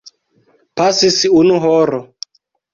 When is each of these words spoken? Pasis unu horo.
Pasis 0.81 1.19
unu 1.43 1.61
horo. 1.69 2.05